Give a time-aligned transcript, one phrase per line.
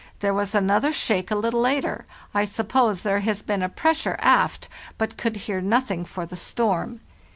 [0.17, 4.67] There was another shake a little later; I suppose there has been a pressure aft,
[4.97, 7.01] but could hear nothing for the storm.